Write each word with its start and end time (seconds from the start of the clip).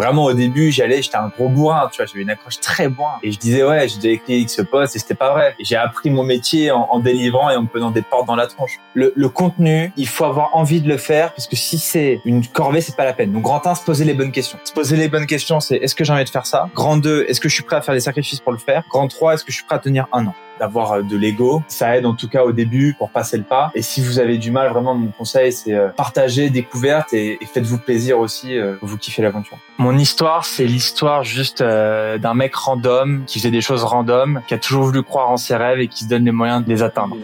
Vraiment 0.00 0.24
au 0.24 0.32
début, 0.32 0.70
j'allais, 0.70 1.02
j'étais 1.02 1.18
un 1.18 1.28
gros 1.28 1.50
bourrin, 1.50 1.90
tu 1.92 1.98
vois, 1.98 2.06
j'avais 2.06 2.22
une 2.22 2.30
accroche 2.30 2.58
très 2.58 2.88
bourrin. 2.88 3.18
Et 3.22 3.32
je 3.32 3.38
disais 3.38 3.62
ouais, 3.62 3.86
j'ai 3.86 3.96
déjà 3.96 4.14
écrit 4.14 4.40
X 4.40 4.62
poste 4.70 4.96
et 4.96 4.98
c'était 4.98 5.14
pas 5.14 5.34
vrai. 5.34 5.54
J'ai 5.60 5.76
appris 5.76 6.08
mon 6.08 6.22
métier 6.22 6.70
en, 6.70 6.98
délivrant 7.00 7.50
et 7.50 7.56
en 7.56 7.64
me 7.64 7.90
des 7.92 8.00
portes 8.00 8.26
dans 8.26 8.34
la 8.34 8.46
tronche. 8.46 8.78
Le, 8.94 9.12
le, 9.14 9.28
contenu, 9.28 9.92
il 9.98 10.08
faut 10.08 10.24
avoir 10.24 10.56
envie 10.56 10.80
de 10.80 10.88
le 10.88 10.96
faire 10.96 11.34
parce 11.34 11.46
que 11.46 11.54
si 11.54 11.76
c'est 11.76 12.22
une 12.24 12.46
corvée, 12.46 12.80
c'est 12.80 12.96
pas 12.96 13.04
la 13.04 13.12
peine. 13.12 13.30
Donc 13.30 13.42
grand 13.42 13.66
1, 13.66 13.74
se 13.74 13.84
poser 13.84 14.06
les 14.06 14.14
bonnes 14.14 14.32
questions. 14.32 14.58
Se 14.64 14.72
poser 14.72 14.96
les 14.96 15.10
bonnes 15.10 15.26
questions, 15.26 15.60
c'est 15.60 15.76
est-ce 15.76 15.94
que 15.94 16.02
j'ai 16.02 16.14
envie 16.14 16.24
de 16.24 16.30
faire 16.30 16.46
ça? 16.46 16.70
Grand 16.74 16.96
2, 16.96 17.26
est-ce 17.28 17.38
que 17.38 17.50
je 17.50 17.54
suis 17.54 17.64
prêt 17.64 17.76
à 17.76 17.82
faire 17.82 17.94
des 17.94 18.00
sacrifices 18.00 18.40
pour 18.40 18.52
le 18.52 18.58
faire? 18.58 18.84
Grand 18.88 19.06
3, 19.06 19.34
est-ce 19.34 19.44
que 19.44 19.52
je 19.52 19.56
suis 19.56 19.66
prêt 19.66 19.76
à 19.76 19.80
tenir 19.80 20.08
un 20.14 20.26
an? 20.28 20.34
D'avoir 20.60 20.92
euh, 20.92 21.02
de 21.02 21.16
l'ego. 21.16 21.62
Ça 21.66 21.96
aide 21.96 22.06
en 22.06 22.14
tout 22.14 22.28
cas 22.28 22.44
au 22.44 22.52
début 22.52 22.94
pour 22.98 23.10
passer 23.10 23.38
le 23.38 23.42
pas. 23.42 23.72
Et 23.74 23.82
si 23.82 24.00
vous 24.00 24.18
avez 24.18 24.38
du 24.38 24.50
mal, 24.50 24.70
vraiment, 24.70 24.94
mon 24.94 25.08
conseil, 25.08 25.52
c'est 25.52 25.74
euh, 25.74 25.88
partager, 25.88 26.50
découverte 26.50 27.12
et, 27.12 27.38
et 27.40 27.46
faites-vous 27.46 27.78
plaisir 27.78 28.20
aussi. 28.20 28.56
Euh, 28.56 28.76
vous 28.82 28.98
kiffez 28.98 29.22
l'aventure. 29.22 29.58
Mon 29.78 29.96
histoire, 29.98 30.44
c'est 30.44 30.66
l'histoire 30.66 31.24
juste 31.24 31.62
d'un 31.62 32.34
mec 32.34 32.54
random 32.54 33.24
qui 33.26 33.38
faisait 33.38 33.50
des 33.50 33.62
choses 33.62 33.82
random, 33.82 34.42
qui 34.46 34.54
a 34.54 34.58
toujours 34.58 34.84
voulu 34.84 35.02
croire 35.02 35.30
en 35.30 35.38
ses 35.38 35.56
rêves 35.56 35.80
et 35.80 35.88
qui 35.88 36.04
se 36.04 36.08
donne 36.08 36.24
les 36.24 36.32
moyens 36.32 36.62
de 36.64 36.68
les 36.68 36.82
atteindre. 36.82 37.16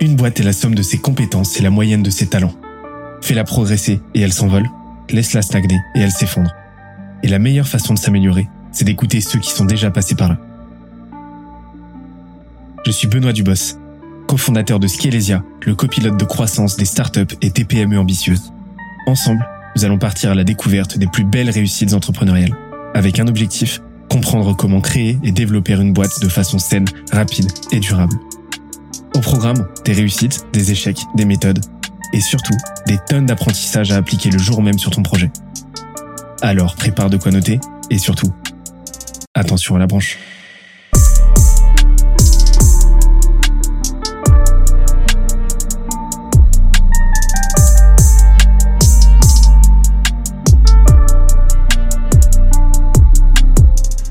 Une 0.00 0.16
boîte 0.16 0.40
est 0.40 0.42
la 0.42 0.52
somme 0.52 0.74
de 0.74 0.82
ses 0.82 0.98
compétences 0.98 1.58
et 1.58 1.62
la 1.62 1.70
moyenne 1.70 2.02
de 2.02 2.10
ses 2.10 2.28
talents. 2.28 2.52
Fais-la 3.22 3.44
progresser 3.44 4.00
et 4.14 4.20
elle 4.20 4.32
s'envole. 4.32 4.68
Laisse-la 5.10 5.42
stagner 5.42 5.78
et 5.94 6.00
elle 6.00 6.10
s'effondre. 6.10 6.50
Et 7.22 7.28
la 7.28 7.38
meilleure 7.38 7.68
façon 7.68 7.94
de 7.94 7.98
s'améliorer, 7.98 8.48
c'est 8.72 8.84
d'écouter 8.84 9.20
ceux 9.20 9.38
qui 9.38 9.50
sont 9.50 9.64
déjà 9.64 9.90
passés 9.90 10.14
par 10.14 10.28
là. 10.28 10.36
Je 12.84 12.90
suis 12.90 13.06
Benoît 13.06 13.32
Dubos, 13.32 13.78
cofondateur 14.26 14.80
de 14.80 14.88
Skelesia, 14.88 15.44
le 15.64 15.76
copilote 15.76 16.16
de 16.16 16.24
croissance 16.24 16.76
des 16.76 16.84
startups 16.84 17.36
et 17.40 17.52
TPME 17.52 17.96
ambitieuses. 17.96 18.52
Ensemble, 19.06 19.46
nous 19.76 19.84
allons 19.84 19.98
partir 19.98 20.32
à 20.32 20.34
la 20.34 20.42
découverte 20.42 20.98
des 20.98 21.06
plus 21.06 21.22
belles 21.22 21.50
réussites 21.50 21.94
entrepreneuriales, 21.94 22.56
avec 22.92 23.20
un 23.20 23.28
objectif, 23.28 23.80
comprendre 24.10 24.56
comment 24.56 24.80
créer 24.80 25.16
et 25.22 25.30
développer 25.30 25.74
une 25.74 25.92
boîte 25.92 26.20
de 26.20 26.28
façon 26.28 26.58
saine, 26.58 26.86
rapide 27.12 27.46
et 27.70 27.78
durable. 27.78 28.16
Au 29.14 29.20
programme, 29.20 29.68
des 29.84 29.92
réussites, 29.92 30.44
des 30.52 30.72
échecs, 30.72 31.02
des 31.14 31.24
méthodes, 31.24 31.60
et 32.12 32.20
surtout, 32.20 32.56
des 32.88 32.98
tonnes 33.08 33.26
d'apprentissages 33.26 33.92
à 33.92 33.96
appliquer 33.96 34.30
le 34.30 34.38
jour 34.38 34.60
même 34.60 34.78
sur 34.80 34.90
ton 34.90 35.04
projet. 35.04 35.30
Alors, 36.40 36.74
prépare 36.74 37.10
de 37.10 37.16
quoi 37.16 37.30
noter, 37.30 37.60
et 37.90 37.98
surtout, 37.98 38.32
attention 39.34 39.76
à 39.76 39.78
la 39.78 39.86
branche. 39.86 40.18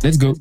Let's 0.04 0.18
go. 0.18 0.34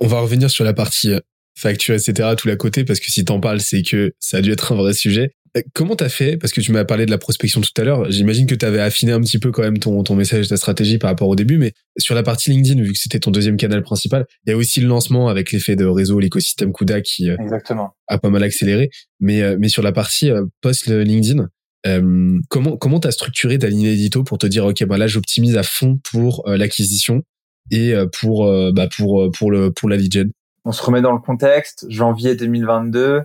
On 0.00 0.06
va 0.06 0.20
revenir 0.20 0.48
sur 0.48 0.64
la 0.64 0.72
partie 0.72 1.12
euh, 1.12 1.20
facture, 1.58 1.94
etc., 1.94 2.30
tout 2.38 2.46
la 2.46 2.56
côté, 2.56 2.84
parce 2.84 3.00
que 3.00 3.10
si 3.10 3.24
t'en 3.24 3.40
parles, 3.40 3.60
c'est 3.60 3.82
que 3.82 4.12
ça 4.20 4.36
a 4.36 4.40
dû 4.40 4.52
être 4.52 4.72
un 4.72 4.76
vrai 4.76 4.94
sujet. 4.94 5.32
Euh, 5.56 5.62
comment 5.74 5.96
t'as 5.96 6.08
fait? 6.08 6.36
Parce 6.36 6.52
que 6.52 6.60
tu 6.60 6.70
m'as 6.70 6.84
parlé 6.84 7.04
de 7.04 7.10
la 7.10 7.18
prospection 7.18 7.60
tout 7.60 7.72
à 7.76 7.82
l'heure. 7.82 8.10
J'imagine 8.10 8.46
que 8.46 8.54
t'avais 8.54 8.80
affiné 8.80 9.10
un 9.10 9.20
petit 9.20 9.40
peu 9.40 9.50
quand 9.50 9.62
même 9.62 9.78
ton, 9.78 10.04
ton 10.04 10.14
message, 10.14 10.48
ta 10.48 10.56
stratégie 10.56 10.98
par 10.98 11.10
rapport 11.10 11.28
au 11.28 11.34
début, 11.34 11.58
mais 11.58 11.72
sur 11.98 12.14
la 12.14 12.22
partie 12.22 12.50
LinkedIn, 12.50 12.80
vu 12.80 12.92
que 12.92 12.98
c'était 12.98 13.18
ton 13.18 13.32
deuxième 13.32 13.56
canal 13.56 13.82
principal, 13.82 14.26
il 14.46 14.50
y 14.50 14.52
a 14.52 14.56
aussi 14.56 14.80
le 14.80 14.86
lancement 14.86 15.28
avec 15.28 15.50
l'effet 15.50 15.74
de 15.74 15.84
réseau, 15.84 16.20
l'écosystème 16.20 16.72
Kuda 16.72 17.00
qui 17.00 17.28
euh, 17.28 17.36
Exactement. 17.40 17.96
a 18.06 18.18
pas 18.18 18.30
mal 18.30 18.44
accéléré. 18.44 18.90
Mais, 19.18 19.56
mais 19.56 19.68
sur 19.68 19.82
la 19.82 19.92
partie 19.92 20.30
post 20.60 20.86
LinkedIn, 20.86 21.48
euh, 21.86 22.38
comment 22.48 22.76
comment 22.76 23.00
t'as 23.00 23.10
structuré 23.10 23.58
ta 23.58 23.68
ligne 23.68 23.86
édito 23.86 24.22
pour 24.22 24.38
te 24.38 24.46
dire 24.46 24.64
ok 24.64 24.84
bah 24.84 24.98
là 24.98 25.08
j'optimise 25.08 25.56
à 25.56 25.64
fond 25.64 25.98
pour 26.10 26.44
l'acquisition? 26.46 27.22
Et 27.70 27.94
euh, 27.94 28.06
pour 28.20 28.46
euh, 28.46 28.72
bah 28.72 28.88
pour 28.94 29.22
euh, 29.22 29.30
pour 29.30 29.50
le 29.50 29.72
pour 29.72 29.88
la 29.88 29.96
lead. 29.96 30.32
On 30.64 30.72
se 30.72 30.82
remet 30.82 31.02
dans 31.02 31.12
le 31.12 31.18
contexte, 31.18 31.86
janvier 31.88 32.36
2022. 32.36 33.22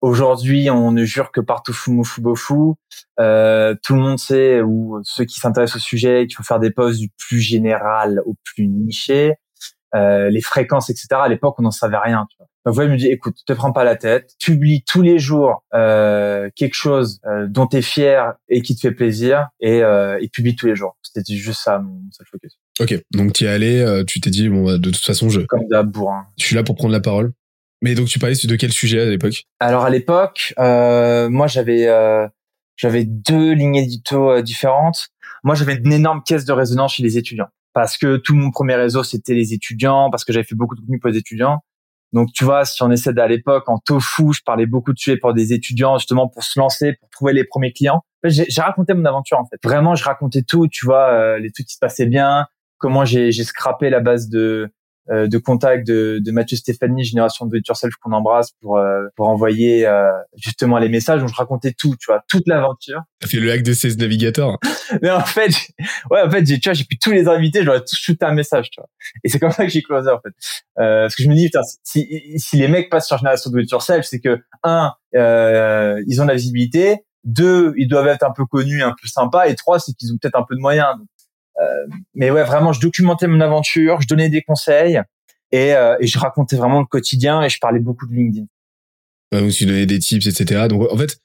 Aujourd'hui, 0.00 0.68
on 0.68 0.90
ne 0.90 1.04
jure 1.04 1.30
que 1.30 1.40
par 1.40 1.62
Toufou 1.62 2.02
Bofu. 2.18 2.74
Euh, 3.20 3.76
tout 3.84 3.94
le 3.94 4.00
monde 4.00 4.18
sait, 4.18 4.60
ou 4.60 5.00
ceux 5.04 5.24
qui 5.24 5.38
s'intéressent 5.38 5.76
au 5.76 5.78
sujet, 5.78 6.26
qu'il 6.26 6.34
faut 6.34 6.42
faire 6.42 6.58
des 6.58 6.72
posts 6.72 6.98
du 6.98 7.08
plus 7.16 7.40
général 7.40 8.20
au 8.26 8.34
plus 8.42 8.66
niché. 8.66 9.34
Euh, 9.94 10.28
les 10.30 10.40
fréquences, 10.40 10.90
etc. 10.90 11.06
À 11.12 11.28
l'époque, 11.28 11.54
on 11.58 11.62
n'en 11.62 11.70
savait 11.70 11.98
rien. 11.98 12.26
Tu 12.30 12.36
vois. 12.38 12.48
Donc, 12.66 12.74
vous 12.74 12.82
me 12.90 12.96
dit, 12.96 13.08
écoute, 13.08 13.36
te 13.46 13.52
prends 13.52 13.72
pas 13.72 13.84
la 13.84 13.94
tête, 13.94 14.32
publie 14.40 14.82
tous 14.84 15.02
les 15.02 15.20
jours 15.20 15.62
euh, 15.74 16.48
quelque 16.56 16.74
chose 16.74 17.20
euh, 17.26 17.46
dont 17.48 17.68
tu 17.68 17.76
es 17.76 17.82
fier 17.82 18.34
et 18.48 18.62
qui 18.62 18.74
te 18.74 18.80
fait 18.80 18.92
plaisir, 18.92 19.48
et, 19.60 19.78
et 19.78 20.28
publie 20.32 20.56
tous 20.56 20.66
les 20.66 20.74
jours. 20.74 20.96
C'était 21.02 21.34
juste 21.34 21.60
ça 21.60 21.78
mon 21.78 22.00
seul 22.10 22.26
focus. 22.28 22.58
Ok, 22.80 22.98
donc 23.12 23.34
tu 23.34 23.44
es 23.44 23.48
allé, 23.48 23.80
euh, 23.80 24.04
tu 24.04 24.20
t'es 24.20 24.30
dit 24.30 24.48
bon 24.48 24.64
bah, 24.64 24.78
de 24.78 24.90
toute 24.90 25.04
façon 25.04 25.28
je. 25.28 25.40
Comme 25.42 25.66
d'hab 25.68 25.90
bourrin. 25.90 26.26
Je 26.38 26.46
suis 26.46 26.54
là 26.54 26.62
pour 26.62 26.74
prendre 26.74 26.92
la 26.92 27.00
parole. 27.00 27.32
Mais 27.82 27.94
donc 27.94 28.06
tu 28.06 28.18
parlais 28.18 28.36
de 28.42 28.56
quel 28.56 28.72
sujet 28.72 29.00
à 29.00 29.04
l'époque? 29.06 29.44
Alors 29.58 29.84
à 29.84 29.90
l'époque, 29.90 30.54
euh, 30.58 31.28
moi 31.28 31.48
j'avais 31.48 31.88
euh, 31.88 32.28
j'avais 32.76 33.04
deux 33.04 33.52
lignes 33.52 33.74
édito 33.74 34.30
euh, 34.30 34.42
différentes. 34.42 35.08
Moi 35.42 35.56
j'avais 35.56 35.74
une 35.74 35.92
énorme 35.92 36.22
caisse 36.24 36.44
de 36.44 36.52
résonance 36.52 36.94
chez 36.94 37.02
les 37.02 37.18
étudiants 37.18 37.48
parce 37.74 37.98
que 37.98 38.18
tout 38.18 38.36
mon 38.36 38.52
premier 38.52 38.76
réseau 38.76 39.02
c'était 39.02 39.34
les 39.34 39.52
étudiants 39.52 40.10
parce 40.10 40.24
que 40.24 40.32
j'avais 40.32 40.44
fait 40.44 40.54
beaucoup 40.54 40.76
de 40.76 40.80
contenu 40.80 41.00
pour 41.00 41.10
les 41.10 41.18
étudiants. 41.18 41.58
Donc 42.12 42.28
tu 42.32 42.44
vois, 42.44 42.64
si 42.64 42.82
on 42.82 42.90
essaie 42.90 43.18
à 43.18 43.26
l'époque 43.26 43.68
en 43.68 43.78
tofu, 43.78 44.32
je 44.32 44.42
parlais 44.44 44.66
beaucoup 44.66 44.92
de 44.92 44.98
sujets 44.98 45.16
pour 45.16 45.34
des 45.34 45.52
étudiants 45.52 45.98
justement 45.98 46.28
pour 46.28 46.44
se 46.44 46.60
lancer, 46.60 46.94
pour 47.00 47.08
trouver 47.10 47.32
les 47.32 47.44
premiers 47.44 47.72
clients. 47.72 48.02
J'ai 48.22 48.62
raconté 48.62 48.94
mon 48.94 49.04
aventure 49.06 49.38
en 49.38 49.46
fait. 49.46 49.58
Vraiment, 49.64 49.96
je 49.96 50.04
racontais 50.04 50.42
tout, 50.42 50.68
tu 50.68 50.86
vois, 50.86 51.08
euh, 51.08 51.38
les 51.38 51.50
trucs 51.50 51.66
qui 51.66 51.74
se 51.74 51.80
passaient 51.80 52.06
bien, 52.06 52.46
comment 52.82 53.04
j'ai 53.04 53.32
scrappé 53.32 53.88
la 53.88 54.00
base 54.00 54.28
de 54.28 54.70
euh, 55.10 55.26
de 55.26 55.38
contact 55.38 55.84
de, 55.84 56.20
de 56.24 56.30
Mathieu 56.30 56.56
Stéphanie, 56.56 57.02
génération 57.02 57.46
de 57.46 57.60
Yourself 57.66 57.92
qu'on 58.00 58.12
embrasse 58.12 58.52
pour 58.60 58.78
euh, 58.78 59.06
pour 59.16 59.28
envoyer 59.28 59.84
euh, 59.84 60.12
justement 60.36 60.78
les 60.78 60.88
messages. 60.88 61.20
Donc 61.20 61.28
je 61.28 61.34
racontais 61.34 61.72
tout, 61.72 61.96
tu 61.98 62.06
vois, 62.06 62.22
toute 62.28 62.46
l'aventure. 62.46 63.00
Ça 63.20 63.28
fait 63.28 63.38
le 63.38 63.50
hack 63.50 63.62
de 63.62 63.72
16 63.72 63.98
navigateurs. 63.98 64.58
Mais 65.02 65.10
en 65.10 65.24
fait, 65.24 65.50
ouais, 66.10 66.22
en 66.22 66.30
fait, 66.30 66.46
j'ai 66.46 66.60
tu 66.60 66.68
vois, 66.68 66.74
j'ai 66.74 66.84
pris 66.84 66.98
tous 66.98 67.10
les 67.10 67.26
invités, 67.26 67.64
j'aurais 67.64 67.80
tous 67.80 67.96
shooté 67.96 68.24
un 68.24 68.32
message, 68.32 68.70
tu 68.70 68.80
vois. 68.80 68.88
Et 69.24 69.28
c'est 69.28 69.40
comme 69.40 69.50
ça 69.50 69.64
que 69.64 69.70
j'ai 69.70 69.82
closé 69.82 70.08
en 70.10 70.20
fait. 70.20 70.34
Euh, 70.78 71.02
parce 71.02 71.16
que 71.16 71.24
je 71.24 71.28
me 71.28 71.34
dis 71.34 71.46
putain, 71.46 71.62
si 71.82 72.22
si 72.36 72.56
les 72.56 72.68
mecs 72.68 72.88
passent 72.88 73.08
sur 73.08 73.18
génération 73.18 73.50
de 73.50 73.60
Yourself, 73.60 74.04
c'est 74.04 74.20
que 74.20 74.40
un, 74.62 74.92
ils 75.14 76.20
ont 76.20 76.26
la 76.26 76.34
visibilité. 76.34 77.04
Deux, 77.24 77.72
ils 77.76 77.86
doivent 77.86 78.08
être 78.08 78.24
un 78.24 78.32
peu 78.32 78.44
connus, 78.46 78.82
un 78.82 78.94
peu 79.00 79.06
sympas. 79.06 79.46
Et 79.46 79.54
trois, 79.54 79.78
c'est 79.78 79.92
qu'ils 79.92 80.12
ont 80.12 80.16
peut-être 80.20 80.36
un 80.36 80.44
peu 80.48 80.56
de 80.56 80.60
moyens. 80.60 80.96
Euh, 80.96 81.04
mais 82.14 82.30
ouais, 82.30 82.44
vraiment, 82.44 82.72
je 82.72 82.80
documentais 82.80 83.26
mon 83.26 83.40
aventure, 83.40 84.00
je 84.00 84.06
donnais 84.06 84.28
des 84.28 84.42
conseils 84.42 85.00
et, 85.50 85.74
euh, 85.74 85.96
et 86.00 86.06
je 86.06 86.18
racontais 86.18 86.56
vraiment 86.56 86.80
le 86.80 86.86
quotidien 86.86 87.42
et 87.42 87.48
je 87.48 87.58
parlais 87.60 87.80
beaucoup 87.80 88.06
de 88.06 88.14
LinkedIn. 88.14 88.46
donc 89.32 89.52
tu 89.52 89.66
donnais 89.66 89.86
des 89.86 89.98
tips, 89.98 90.26
etc. 90.26 90.66
Donc 90.68 90.90
en 90.90 90.96
fait, 90.96 91.18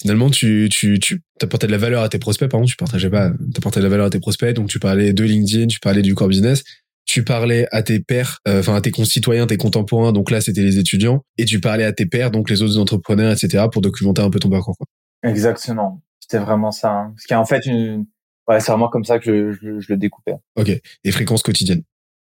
finalement, 0.00 0.30
tu 0.30 0.68
tu 0.70 0.98
tu 0.98 1.20
apportais 1.42 1.66
de 1.66 1.72
la 1.72 1.78
valeur 1.78 2.02
à 2.02 2.08
tes 2.08 2.18
prospects. 2.18 2.48
Pardon, 2.48 2.66
tu 2.66 2.76
partageais 2.76 3.10
pas, 3.10 3.30
t'apportais 3.54 3.80
de 3.80 3.84
la 3.84 3.90
valeur 3.90 4.06
à 4.06 4.10
tes 4.10 4.20
prospects. 4.20 4.54
Donc 4.54 4.68
tu 4.68 4.78
parlais 4.78 5.12
de 5.12 5.24
LinkedIn, 5.24 5.66
tu 5.66 5.80
parlais 5.80 6.02
du 6.02 6.14
core 6.14 6.28
business. 6.28 6.64
Tu 7.06 7.22
parlais 7.22 7.66
à 7.70 7.82
tes 7.82 8.00
pairs, 8.00 8.38
euh, 8.48 8.60
enfin 8.60 8.74
à 8.74 8.80
tes 8.80 8.90
concitoyens, 8.90 9.46
tes 9.46 9.58
contemporains, 9.58 10.12
donc 10.12 10.30
là 10.30 10.40
c'était 10.40 10.62
les 10.62 10.78
étudiants, 10.78 11.22
et 11.36 11.44
tu 11.44 11.60
parlais 11.60 11.84
à 11.84 11.92
tes 11.92 12.06
pairs, 12.06 12.30
donc 12.30 12.48
les 12.48 12.62
autres 12.62 12.78
entrepreneurs, 12.78 13.30
etc., 13.30 13.64
pour 13.70 13.82
documenter 13.82 14.22
un 14.22 14.30
peu 14.30 14.38
ton 14.38 14.48
parcours. 14.48 14.74
Quoi. 14.78 14.86
Exactement, 15.30 16.02
c'était 16.18 16.38
vraiment 16.38 16.70
ça. 16.70 16.90
Hein. 16.90 17.14
Ce 17.18 17.26
qui 17.26 17.34
est 17.34 17.36
en 17.36 17.44
fait 17.44 17.66
une, 17.66 18.06
Ouais, 18.48 18.60
c'est 18.60 18.72
vraiment 18.72 18.88
comme 18.88 19.04
ça 19.04 19.18
que 19.18 19.52
je, 19.52 19.58
je, 19.60 19.80
je, 19.80 19.92
le 19.92 19.96
découpais. 19.96 20.34
Ok. 20.56 20.70
Et 21.04 21.10
fréquences 21.10 21.42
quotidiennes. 21.42 21.82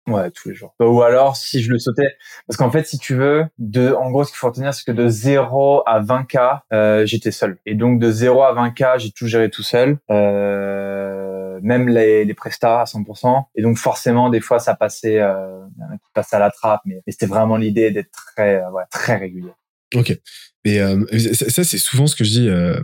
Ouais, 0.08 0.31
tous 0.31 0.48
les 0.48 0.54
jours. 0.54 0.75
Ou 0.81 1.03
alors, 1.03 1.36
si 1.36 1.62
je 1.62 1.70
le 1.70 1.78
sautais, 1.78 2.16
parce 2.47 2.56
qu'en 2.56 2.70
fait, 2.70 2.86
si 2.86 2.98
tu 2.98 3.14
veux, 3.14 3.44
de, 3.58 3.92
en 3.92 4.10
gros, 4.10 4.25
ce 4.25 4.31
qu'il 4.31 4.38
faut 4.38 4.48
retenir, 4.48 4.75
c'est 4.75 4.84
que 4.84 4.92
de 4.92 5.08
0 5.08 5.82
à 5.86 6.00
20K, 6.00 6.60
euh, 6.72 7.06
j'étais 7.06 7.31
seul. 7.31 7.58
Et 7.66 7.75
donc, 7.75 8.00
de 8.00 8.10
0 8.10 8.42
à 8.42 8.54
20K, 8.54 8.98
j'ai 8.98 9.12
tout 9.12 9.26
géré 9.26 9.50
tout 9.50 9.62
seul. 9.62 9.98
Euh, 10.10 11.60
même 11.62 11.88
les, 11.88 12.25
les 12.25 12.34
prestats 12.34 12.81
à 12.81 12.84
100%. 12.84 13.44
Et 13.54 13.62
donc, 13.62 13.76
forcément, 13.76 14.31
des 14.31 14.40
fois, 14.40 14.58
ça 14.58 14.75
passait, 14.75 15.20
euh, 15.20 15.61
passait 16.14 16.37
à 16.37 16.40
la 16.40 16.50
trappe, 16.50 16.81
mais, 16.87 17.02
mais 17.06 17.12
c'était 17.12 17.26
vraiment 17.26 17.56
l'idée 17.56 17.90
d'être 17.90 18.11
très, 18.11 18.56
euh, 18.56 18.70
ouais, 18.70 18.84
très 18.90 19.17
régulier. 19.17 19.52
Ok. 19.94 20.19
Mais 20.64 20.78
euh, 20.78 21.05
ça, 21.32 21.64
c'est 21.64 21.78
souvent 21.78 22.06
ce 22.06 22.17
que 22.17 22.25
je 22.25 22.31
dis. 22.31 22.49
Euh, 22.49 22.81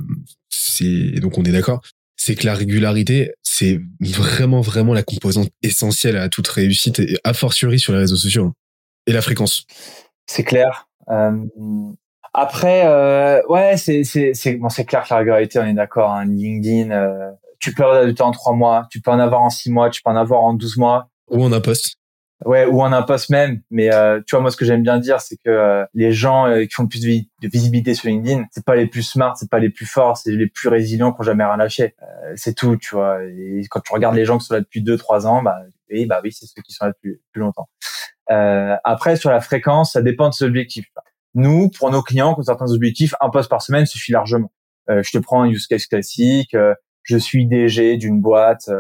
c'est 0.49 1.21
donc 1.21 1.39
on 1.39 1.45
est 1.45 1.53
d'accord 1.53 1.83
c'est 2.27 2.35
que 2.35 2.45
la 2.45 2.55
régularité, 2.55 3.35
c'est 3.41 3.81
vraiment, 4.01 4.61
vraiment 4.61 4.93
la 4.93 5.05
composante 5.05 5.49
essentielle 5.63 6.17
à 6.17 6.29
toute 6.29 6.49
réussite, 6.49 6.99
et 6.99 7.17
a 7.23 7.33
fortiori 7.35 7.79
sur 7.79 7.93
les 7.93 8.01
réseaux 8.01 8.17
sociaux. 8.17 8.47
Hein. 8.47 8.55
Et 9.07 9.13
la 9.13 9.23
fréquence. 9.23 9.65
C'est 10.27 10.43
clair. 10.43 10.89
Euh, 11.09 11.31
après, 12.35 12.83
euh, 12.85 13.41
ouais, 13.49 13.77
c'est 13.77 14.03
bon, 14.57 14.67
clair 14.67 15.05
que 15.05 15.15
la 15.15 15.19
régularité, 15.19 15.61
on 15.61 15.67
est 15.67 15.75
d'accord. 15.75 16.11
Hein, 16.11 16.25
LinkedIn, 16.25 16.91
euh, 16.91 17.31
tu 17.61 17.73
peux 17.73 17.85
avoir 17.85 18.05
du 18.05 18.15
temps 18.15 18.27
en 18.27 18.33
trois 18.33 18.55
mois, 18.55 18.89
tu 18.91 19.01
peux 19.01 19.13
en 19.13 19.21
avoir 19.21 19.43
en 19.43 19.51
six 19.51 19.71
mois, 19.71 19.89
tu 19.89 20.03
peux 20.03 20.11
en 20.11 20.17
avoir 20.17 20.43
en 20.43 20.55
douze 20.55 20.77
mois. 20.79 21.09
Ou 21.31 21.45
en 21.45 21.53
un 21.53 21.61
poste. 21.61 21.95
Ouais, 22.45 22.67
ou 22.67 22.83
en 22.83 22.93
un 22.93 23.03
post 23.03 23.31
même. 23.31 23.63
Mais 23.71 23.93
euh, 23.93 24.21
tu 24.27 24.37
vois, 24.37 24.43
moi, 24.43 24.51
ce 24.51 24.57
que 24.57 24.67
j'aime 24.67 24.83
bien 24.83 24.99
dire, 24.99 25.21
c'est 25.21 25.37
que 25.37 25.49
euh, 25.49 25.87
les 25.95 26.13
gens 26.13 26.47
euh, 26.47 26.65
qui 26.65 26.75
font 26.75 26.83
le 26.83 26.89
plus 26.89 27.01
de, 27.01 27.49
visibilité 27.49 27.95
sur 27.95 28.09
LinkedIn, 28.09 28.45
c'est 28.51 28.65
pas 28.65 28.77
les 28.77 28.87
plus 28.87 29.03
smart, 29.03 29.37
c'est 29.37 29.49
pas 29.49 29.59
les 29.59 29.71
plus 29.71 29.87
forts, 29.87 30.19
c'est 30.19 30.33
les 30.33 30.47
plus 30.47 30.69
résilients 30.69 31.13
qui 31.13 31.21
ont 31.21 31.25
jamais 31.25 31.45
rien 31.45 31.57
lâché. 31.57 31.95
c'est 32.35 32.55
tout, 32.55 32.77
tu 32.77 32.95
vois. 32.95 33.25
Et 33.25 33.63
quand 33.71 33.81
tu 33.81 33.93
regardes 33.93 34.17
les 34.17 34.27
gens 34.27 34.39
qui 34.39 34.47
sont 34.47 34.55
là 34.55 34.61
depuis 34.61 34.83
deux, 34.83 34.99
trois 34.99 35.27
ans, 35.27 35.43
bah 35.43 35.57
oui, 35.91 36.05
bah 36.05 36.21
oui, 36.23 36.31
c'est 36.33 36.47
ceux 36.47 36.61
qui 36.63 36.73
sont 36.73 36.85
là 36.85 36.93
depuis 36.93 37.19
plus 37.33 37.41
longtemps. 37.41 37.69
après, 38.29 39.17
sur 39.17 39.31
la 39.31 39.41
fréquence, 39.41 39.93
ça 39.93 40.03
dépend 40.03 40.29
de 40.29 40.35
ses 40.35 40.45
objectifs. 40.45 40.87
Nous, 41.35 41.71
pour 41.71 41.91
nos 41.91 42.03
clients, 42.03 42.35
qui 42.35 42.41
ont 42.41 42.45
certains 42.45 42.73
objectifs, 42.73 43.15
un 43.21 43.31
post 43.31 43.49
par 43.49 43.63
semaine 43.63 43.87
suffit 43.87 44.13
largement. 44.13 44.53
je 44.89 45.11
te 45.11 45.19
prends 45.19 45.43
un 45.43 45.49
use 45.49 45.67
case 45.67 45.87
classique. 45.87 46.55
je 47.03 47.17
suis 47.17 47.47
DG 47.47 47.97
d'une 47.97 48.21
boîte. 48.21 48.71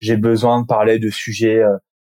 j'ai 0.00 0.16
besoin 0.16 0.60
de 0.60 0.66
parler 0.66 0.98
de 0.98 1.10
sujets 1.10 1.62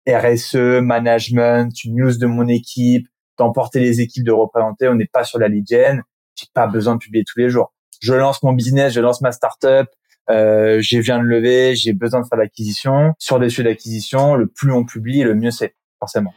RSE, 0.07 0.81
management, 0.81 1.71
news 1.85 2.17
de 2.17 2.25
mon 2.25 2.47
équipe, 2.47 3.07
d'emporter 3.37 3.79
les 3.79 4.01
équipes, 4.01 4.25
de 4.25 4.31
représenter. 4.31 4.87
On 4.87 4.95
n'est 4.95 5.09
pas 5.11 5.23
sur 5.23 5.39
la 5.39 5.47
lead. 5.47 5.65
J'ai 5.69 6.47
pas 6.53 6.67
besoin 6.67 6.95
de 6.95 6.99
publier 6.99 7.23
tous 7.25 7.39
les 7.39 7.49
jours. 7.49 7.73
Je 8.01 8.13
lance 8.13 8.41
mon 8.43 8.53
business, 8.53 8.93
je 8.93 9.01
lance 9.01 9.21
ma 9.21 9.31
startup. 9.31 9.87
Euh, 10.29 10.77
j'ai 10.79 10.99
viens 10.99 11.17
de 11.17 11.23
lever, 11.23 11.75
j'ai 11.75 11.93
besoin 11.93 12.21
de 12.21 12.27
faire 12.27 12.37
l'acquisition. 12.37 13.13
Sur 13.17 13.39
des 13.39 13.49
sujets 13.49 13.63
d'acquisition, 13.63 14.35
le 14.35 14.47
plus 14.47 14.71
on 14.71 14.85
publie, 14.85 15.23
le 15.23 15.35
mieux 15.35 15.51
c'est, 15.51 15.75
forcément. 15.97 16.33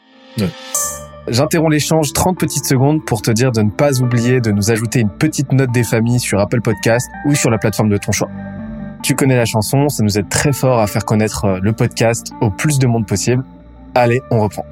J'interromps 1.28 1.70
l'échange 1.70 2.12
30 2.12 2.38
petites 2.38 2.64
secondes 2.64 3.04
pour 3.04 3.22
te 3.22 3.30
dire 3.30 3.52
de 3.52 3.62
ne 3.62 3.70
pas 3.70 4.00
oublier 4.00 4.40
de 4.40 4.50
nous 4.50 4.70
ajouter 4.70 5.00
une 5.00 5.10
petite 5.10 5.52
note 5.52 5.70
des 5.70 5.84
familles 5.84 6.20
sur 6.20 6.40
Apple 6.40 6.62
Podcast 6.62 7.08
ou 7.26 7.34
sur 7.34 7.50
la 7.50 7.58
plateforme 7.58 7.90
de 7.90 7.98
ton 7.98 8.12
choix. 8.12 8.30
Tu 9.02 9.16
connais 9.16 9.36
la 9.36 9.44
chanson, 9.44 9.88
ça 9.88 10.04
nous 10.04 10.16
aide 10.16 10.28
très 10.28 10.52
fort 10.52 10.78
à 10.78 10.86
faire 10.86 11.04
connaître 11.04 11.44
euh, 11.44 11.58
le 11.60 11.72
podcast 11.72 12.32
au 12.40 12.50
plus 12.50 12.78
de 12.78 12.86
monde 12.86 13.04
possible. 13.06 13.42
Allez, 13.96 14.20
on 14.30 14.40
reprend. 14.40 14.64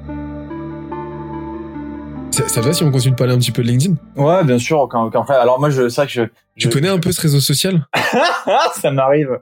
Ça, 2.31 2.47
ça 2.47 2.61
va 2.61 2.71
si 2.71 2.83
on 2.83 2.91
continue 2.91 3.11
de 3.11 3.17
parler 3.17 3.33
un 3.33 3.39
petit 3.39 3.51
peu 3.51 3.61
de 3.61 3.67
LinkedIn? 3.67 3.95
Ouais, 4.15 4.45
bien 4.45 4.57
sûr, 4.57 4.79
aucun, 4.79 5.01
aucun 5.01 5.21
Alors 5.23 5.59
moi, 5.59 5.69
je 5.69 5.89
sais 5.89 6.05
que 6.05 6.11
je... 6.11 6.21
Tu 6.55 6.69
connais 6.69 6.87
un 6.87 6.99
peu 6.99 7.11
ce 7.11 7.19
réseau 7.19 7.41
social? 7.41 7.85
Ça 8.81 8.89
m'arrive. 8.91 9.37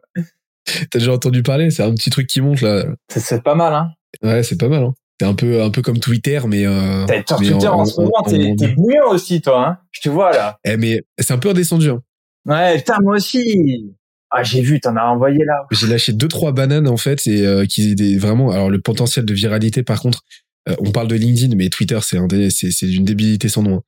T'as 0.66 0.98
déjà 0.98 1.14
entendu 1.14 1.44
parler 1.44 1.70
C'est 1.70 1.84
un 1.84 1.94
petit 1.94 2.10
truc 2.10 2.26
qui 2.26 2.42
monte 2.42 2.62
là. 2.62 2.86
C'est 3.10 3.44
pas 3.44 3.56
mal, 3.56 3.74
hein 3.74 3.92
Ouais, 4.24 4.42
c'est 4.42 4.58
pas 4.58 4.70
mal, 4.70 4.84
hein 4.84 4.94
c'est 5.22 5.28
un 5.28 5.34
peu 5.34 5.62
un 5.62 5.70
peu 5.70 5.82
comme 5.82 6.00
Twitter 6.00 6.40
mais 6.48 6.66
euh, 6.66 7.06
Twitter 7.28 7.68
en, 7.68 7.84
ce 7.84 8.00
moment 8.00 8.24
t'es 8.26 8.74
bouillant 8.74 9.10
aussi 9.10 9.42
toi 9.42 9.68
hein 9.68 9.78
je 9.92 10.00
te 10.00 10.10
vois 10.10 10.32
là 10.32 10.58
eh 10.64 10.78
mais 10.78 11.04
c'est 11.18 11.34
un 11.34 11.38
peu 11.38 11.50
redescendu 11.50 11.90
hein. 11.90 12.02
ouais 12.46 12.78
putain 12.78 12.96
moi 13.02 13.16
aussi 13.16 13.94
ah, 14.32 14.44
j'ai 14.44 14.62
vu, 14.62 14.80
t'en 14.80 14.96
as 14.96 15.04
envoyé 15.04 15.44
là. 15.44 15.66
J'ai 15.72 15.88
lâché 15.88 16.14
deux 16.14 16.28
trois 16.28 16.52
bananes 16.52 16.88
en 16.88 16.98
fait 16.98 17.26
et 17.26 17.46
euh, 17.46 17.66
qui 17.66 17.92
étaient 17.92 18.18
vraiment. 18.18 18.52
Alors 18.52 18.70
le 18.70 18.80
potentiel 18.80 19.26
de 19.26 19.34
viralité, 19.34 19.82
par 19.84 20.02
contre, 20.02 20.24
euh, 20.70 20.76
on 20.80 20.92
parle 20.92 21.08
de 21.08 21.16
LinkedIn, 21.16 21.56
mais 21.56 21.70
Twitter, 21.70 22.00
c'est 22.02 22.18
un 22.18 22.28
c'est 22.50 22.72
c'est 22.72 22.88
d'une 22.88 23.06
débilité 23.06 23.50
sans 23.50 23.64
nom. 23.64 23.78
Hein. 23.78 23.82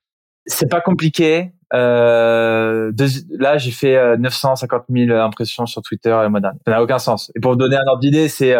C'est 0.45 0.69
pas 0.69 0.81
compliqué. 0.81 1.51
Euh, 1.73 2.91
là, 3.29 3.57
j'ai 3.57 3.71
fait 3.71 4.17
950 4.17 4.83
euh, 4.89 5.05
000 5.07 5.17
impressions 5.17 5.65
sur 5.65 5.81
Twitter 5.81 6.17
le 6.23 6.29
mois 6.29 6.41
dernier. 6.41 6.57
Ça 6.65 6.71
n'a 6.71 6.83
aucun 6.83 6.99
sens. 6.99 7.31
Et 7.35 7.39
pour 7.39 7.51
vous 7.51 7.57
donner 7.57 7.75
un 7.75 7.87
ordre 7.87 8.01
d'idée, 8.01 8.27
c'est 8.27 8.55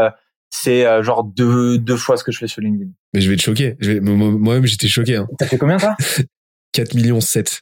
c'est 0.50 0.86
genre 1.04 1.24
deux 1.24 1.78
deux 1.78 1.98
fois 1.98 2.18
ce 2.18 2.24
que 2.24 2.32
je 2.32 2.38
fais 2.38 2.48
sur 2.48 2.62
LinkedIn. 2.62 2.92
Mais 3.14 3.22
je 3.22 3.30
vais 3.30 3.36
te 3.36 3.42
choquer. 3.42 3.76
Moi-même, 4.02 4.66
j'étais 4.66 4.88
choqué. 4.88 5.16
Hein. 5.16 5.28
T'as 5.40 5.48
fait 5.48 5.58
combien 5.58 5.78
toi 5.80 5.96
4 6.74 6.94
millions 6.94 7.20
7. 7.20 7.62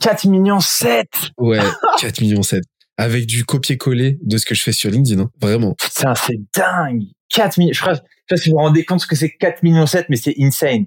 4 0.00 0.26
millions 0.26 0.60
7 0.60 1.08
Ouais, 1.38 1.58
4 2.00 2.20
millions 2.20 2.42
7 2.42 2.62
avec 2.98 3.26
du 3.26 3.44
copier-coller 3.44 4.18
de 4.22 4.38
ce 4.38 4.46
que 4.46 4.54
je 4.54 4.62
fais 4.62 4.72
sur 4.72 4.90
LinkedIn, 4.90 5.22
hein. 5.22 5.30
vraiment. 5.40 5.74
Putain, 5.74 6.14
c'est 6.14 6.38
dingue. 6.54 7.02
4 7.30 7.58
millions. 7.58 7.72
Je 7.72 7.84
sais 7.84 8.00
pas 8.28 8.36
si 8.36 8.50
vous 8.50 8.56
vous 8.56 8.62
rendez 8.62 8.84
compte 8.84 9.00
ce 9.00 9.06
que 9.06 9.16
c'est 9.16 9.30
4 9.30 9.62
millions 9.62 9.86
7, 9.86 10.06
mais 10.08 10.16
c'est 10.16 10.34
insane. 10.38 10.86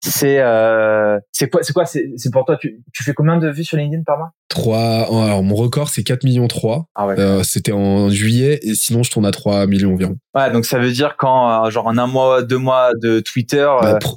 C'est 0.00 0.38
euh, 0.38 1.18
c'est 1.32 1.50
quoi 1.50 1.64
c'est 1.64 1.72
quoi 1.72 1.84
c'est 1.84 2.30
pour 2.32 2.44
toi 2.44 2.56
tu, 2.56 2.84
tu 2.94 3.02
fais 3.02 3.14
combien 3.14 3.36
de 3.36 3.50
vues 3.50 3.64
sur 3.64 3.76
LinkedIn 3.76 4.04
par 4.06 4.16
mois? 4.16 4.30
3 4.48 4.78
alors 4.78 5.42
mon 5.42 5.56
record 5.56 5.88
c'est 5.88 6.04
4 6.04 6.22
millions 6.22 6.46
3. 6.46 6.86
Ah 6.94 7.08
ouais. 7.08 7.18
Euh, 7.18 7.42
c'était 7.42 7.72
en 7.72 8.08
juillet 8.08 8.60
et 8.62 8.74
sinon 8.74 9.02
je 9.02 9.10
tourne 9.10 9.26
à 9.26 9.32
3 9.32 9.66
millions 9.66 9.92
environ. 9.94 10.16
Ouais, 10.36 10.52
donc 10.52 10.66
ça 10.66 10.78
veut 10.78 10.92
dire 10.92 11.16
quand 11.18 11.66
euh, 11.66 11.70
genre 11.70 11.88
en 11.88 11.98
un 11.98 12.06
mois, 12.06 12.44
deux 12.44 12.58
mois 12.58 12.92
de 13.02 13.18
Twitter 13.18 13.66
bah, 13.80 13.98
euh, 14.00 14.08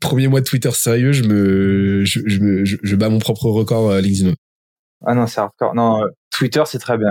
premier 0.00 0.28
mois 0.28 0.40
de 0.40 0.46
Twitter 0.46 0.70
sérieux, 0.70 1.12
je 1.12 1.24
me 1.24 2.06
je, 2.06 2.20
je 2.24 2.40
me 2.40 2.64
je, 2.64 2.78
je 2.82 2.96
bats 2.96 3.10
mon 3.10 3.18
propre 3.18 3.50
record 3.50 3.96
LinkedIn. 3.96 4.32
Ah 5.04 5.14
non, 5.14 5.26
c'est 5.26 5.40
hardcore. 5.40 5.74
Non, 5.74 6.00
Twitter, 6.38 6.62
c'est 6.66 6.78
très 6.78 6.96
bien. 6.96 7.10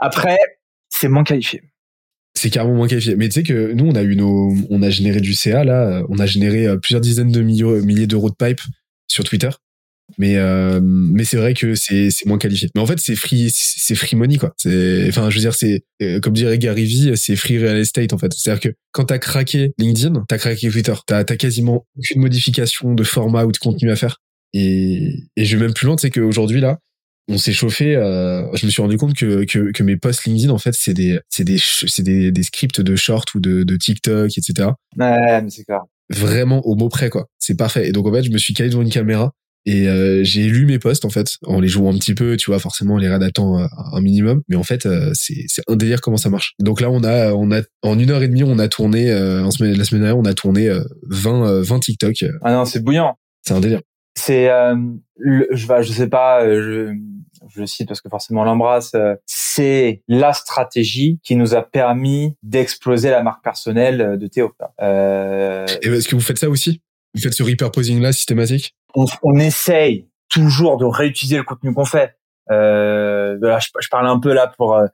Après, 0.00 0.38
c'est 0.88 1.08
moins 1.08 1.22
qualifié. 1.22 1.62
C'est 2.34 2.48
carrément 2.48 2.74
moins 2.74 2.88
qualifié. 2.88 3.14
Mais 3.14 3.28
tu 3.28 3.34
sais 3.34 3.42
que 3.42 3.72
nous, 3.74 3.84
on 3.84 3.94
a 3.94 4.02
eu 4.02 4.16
nos, 4.16 4.54
on 4.70 4.82
a 4.82 4.88
généré 4.88 5.20
du 5.20 5.34
CA 5.34 5.64
là, 5.64 6.02
on 6.08 6.18
a 6.18 6.24
généré 6.24 6.66
euh, 6.66 6.78
plusieurs 6.78 7.02
dizaines 7.02 7.30
de 7.30 7.42
milliers 7.42 8.06
d'euros 8.06 8.30
de 8.30 8.34
pipe 8.34 8.62
sur 9.06 9.22
Twitter. 9.22 9.50
Mais 10.18 10.36
euh, 10.36 10.80
mais 10.82 11.24
c'est 11.24 11.36
vrai 11.36 11.54
que 11.54 11.74
c'est 11.74 12.10
c'est 12.10 12.26
moins 12.26 12.38
qualifié. 12.38 12.68
Mais 12.74 12.80
en 12.80 12.86
fait, 12.86 12.98
c'est 12.98 13.16
free 13.16 13.50
c'est 13.50 13.94
free 13.94 14.16
money 14.16 14.36
quoi. 14.36 14.54
Enfin 15.08 15.30
je 15.30 15.34
veux 15.34 15.40
dire 15.40 15.54
c'est 15.54 15.84
euh, 16.02 16.20
comme 16.20 16.34
dirait 16.34 16.58
Gary 16.58 16.84
Vee, 16.84 17.16
c'est 17.16 17.36
free 17.36 17.58
real 17.58 17.76
estate 17.78 18.12
en 18.12 18.18
fait. 18.18 18.32
C'est-à-dire 18.32 18.60
que 18.60 18.76
quand 18.92 19.04
t'as 19.04 19.18
craqué 19.18 19.72
LinkedIn, 19.78 20.24
t'as 20.28 20.38
craqué 20.38 20.70
Twitter. 20.70 20.94
T'as 21.06 21.18
as 21.18 21.36
quasiment 21.36 21.86
aucune 21.98 22.20
modification 22.20 22.94
de 22.94 23.02
format 23.02 23.44
ou 23.44 23.52
de 23.52 23.58
contenu 23.58 23.90
à 23.90 23.96
faire. 23.96 24.18
Et 24.52 25.14
et 25.36 25.44
je 25.44 25.56
vais 25.56 25.64
même 25.64 25.74
plus 25.74 25.86
loin, 25.86 25.96
c'est 25.98 26.10
qu'aujourd'hui 26.10 26.60
là, 26.60 26.80
on 27.28 27.38
s'est 27.38 27.52
chauffé. 27.52 27.96
Euh, 27.96 28.46
je 28.54 28.66
me 28.66 28.70
suis 28.70 28.82
rendu 28.82 28.96
compte 28.96 29.14
que, 29.14 29.44
que, 29.44 29.72
que 29.72 29.82
mes 29.82 29.96
posts 29.96 30.24
LinkedIn, 30.24 30.50
en 30.50 30.58
fait, 30.58 30.74
c'est 30.74 30.94
des, 30.94 31.18
c'est 31.28 31.44
des, 31.44 31.58
c'est 31.58 32.02
des, 32.02 32.30
des, 32.30 32.42
scripts 32.42 32.80
de 32.80 32.96
short 32.96 33.34
ou 33.34 33.40
de, 33.40 33.62
de 33.62 33.76
TikTok, 33.76 34.30
etc. 34.36 34.70
Ouais, 34.98 35.42
mais 35.42 35.50
c'est 35.50 35.64
clair. 35.64 35.80
Vraiment 36.10 36.60
au 36.66 36.74
mot 36.74 36.88
près, 36.88 37.08
quoi. 37.08 37.26
C'est 37.38 37.56
parfait. 37.56 37.88
Et 37.88 37.92
donc, 37.92 38.06
en 38.06 38.12
fait, 38.12 38.24
je 38.24 38.30
me 38.30 38.38
suis 38.38 38.52
calé 38.52 38.68
devant 38.68 38.82
une 38.82 38.90
caméra 38.90 39.32
et 39.66 39.88
euh, 39.88 40.22
j'ai 40.24 40.46
lu 40.46 40.66
mes 40.66 40.78
posts, 40.78 41.06
en 41.06 41.10
fait, 41.10 41.36
en 41.46 41.60
les 41.60 41.68
jouant 41.68 41.94
un 41.94 41.98
petit 41.98 42.14
peu, 42.14 42.36
tu 42.36 42.50
vois, 42.50 42.58
forcément, 42.58 42.98
les 42.98 43.08
réadaptant 43.08 43.58
euh, 43.58 43.66
un 43.92 44.00
minimum. 44.00 44.42
Mais 44.48 44.56
en 44.56 44.62
fait, 44.62 44.84
euh, 44.84 45.10
c'est, 45.14 45.44
c'est 45.46 45.62
un 45.68 45.76
délire 45.76 46.02
comment 46.02 46.18
ça 46.18 46.28
marche. 46.28 46.54
Donc 46.58 46.82
là, 46.82 46.90
on 46.90 47.02
a, 47.02 47.32
on 47.32 47.50
a, 47.50 47.62
en 47.82 47.98
une 47.98 48.10
heure 48.10 48.22
et 48.22 48.28
demie, 48.28 48.44
on 48.44 48.58
a 48.58 48.68
tourné, 48.68 49.14
en 49.14 49.50
semaine, 49.50 49.76
la 49.76 49.84
semaine 49.84 50.02
dernière, 50.02 50.18
on 50.18 50.26
a 50.26 50.34
tourné 50.34 50.70
20, 51.08 51.62
20 51.62 51.80
TikTok. 51.80 52.24
Ah 52.42 52.52
non, 52.52 52.64
c'est 52.66 52.80
bouillant. 52.80 53.16
C'est 53.42 53.54
un 53.54 53.60
délire. 53.60 53.80
C'est, 54.16 54.46
je, 54.46 55.44
je 55.50 55.92
sais 55.92 56.08
pas, 56.08 56.46
je, 56.46 56.94
je 57.48 57.60
le 57.60 57.66
cite 57.66 57.88
parce 57.88 58.00
que 58.00 58.08
forcément 58.08 58.42
on 58.42 58.44
l'embrasse, 58.44 58.94
euh, 58.94 59.14
c'est 59.26 60.02
la 60.08 60.32
stratégie 60.32 61.20
qui 61.22 61.36
nous 61.36 61.54
a 61.54 61.62
permis 61.62 62.36
d'exploser 62.42 63.10
la 63.10 63.22
marque 63.22 63.42
personnelle 63.42 64.00
euh, 64.00 64.16
de 64.16 64.26
Théo. 64.26 64.52
Euh... 64.80 65.66
Et 65.82 65.88
est-ce 65.88 66.08
que 66.08 66.14
vous 66.14 66.22
faites 66.22 66.38
ça 66.38 66.48
aussi? 66.48 66.82
Vous 67.14 67.20
faites 67.20 67.32
ce 67.32 67.42
repurposing 67.42 68.00
là 68.00 68.12
systématique? 68.12 68.74
On, 68.94 69.06
on 69.22 69.38
essaye 69.38 70.08
toujours 70.28 70.78
de 70.78 70.84
réutiliser 70.84 71.36
le 71.36 71.44
contenu 71.44 71.72
qu'on 71.72 71.84
fait. 71.84 72.16
Euh, 72.50 73.38
je, 73.40 73.68
je, 73.80 73.88
parle 73.88 74.06
un 74.06 74.18
peu 74.18 74.34
là 74.34 74.52
pour 74.58 74.74
euh, 74.74 74.86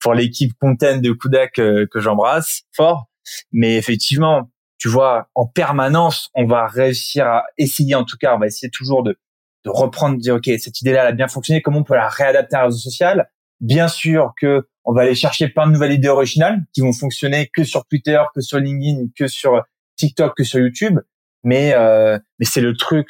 pour 0.00 0.14
l'équipe 0.14 0.52
content 0.60 0.98
de 0.98 1.12
Kudak 1.12 1.52
que, 1.54 1.84
que 1.86 1.98
j'embrasse 1.98 2.62
fort, 2.72 3.06
mais 3.50 3.76
effectivement, 3.76 4.50
tu 4.82 4.88
vois, 4.88 5.28
en 5.36 5.46
permanence, 5.46 6.28
on 6.34 6.44
va 6.44 6.66
réussir 6.66 7.24
à 7.24 7.44
essayer, 7.56 7.94
en 7.94 8.02
tout 8.02 8.16
cas, 8.20 8.34
on 8.34 8.40
va 8.40 8.48
essayer 8.48 8.68
toujours 8.68 9.04
de 9.04 9.16
de 9.64 9.70
reprendre, 9.70 10.16
de 10.16 10.20
dire 10.20 10.34
ok 10.34 10.50
cette 10.58 10.80
idée-là 10.80 11.02
elle 11.02 11.08
a 11.10 11.12
bien 11.12 11.28
fonctionné, 11.28 11.62
comment 11.62 11.78
on 11.78 11.84
peut 11.84 11.94
la 11.94 12.08
réadapter 12.08 12.56
à 12.56 12.62
un 12.62 12.64
réseau 12.64 12.78
social? 12.78 13.30
Bien 13.60 13.86
sûr 13.86 14.32
que 14.36 14.66
on 14.84 14.92
va 14.92 15.02
aller 15.02 15.14
chercher 15.14 15.46
plein 15.50 15.68
de 15.68 15.72
nouvelles 15.72 15.92
idées 15.92 16.08
originales 16.08 16.64
qui 16.72 16.80
vont 16.80 16.92
fonctionner 16.92 17.48
que 17.54 17.62
sur 17.62 17.86
Twitter, 17.86 18.20
que 18.34 18.40
sur 18.40 18.58
LinkedIn, 18.58 19.10
que 19.16 19.28
sur 19.28 19.62
TikTok, 19.94 20.36
que 20.36 20.42
sur 20.42 20.58
YouTube. 20.58 20.98
Mais 21.44 21.74
euh, 21.76 22.18
mais 22.40 22.44
c'est 22.44 22.60
le 22.60 22.76
truc, 22.76 23.06